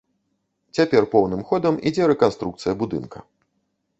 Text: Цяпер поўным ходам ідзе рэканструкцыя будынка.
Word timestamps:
Цяпер 0.77 1.03
поўным 1.11 1.43
ходам 1.51 1.77
ідзе 1.91 2.09
рэканструкцыя 2.13 2.73
будынка. 2.83 3.17